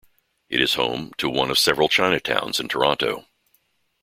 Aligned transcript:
It 0.49 0.59
is 0.61 0.73
home 0.73 1.11
to 1.19 1.29
one 1.29 1.51
of 1.51 1.59
several 1.59 1.87
Chinatowns 1.87 2.59
in 2.59 2.67
Toronto. 2.67 3.27